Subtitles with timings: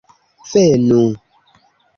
[0.51, 1.03] Venu!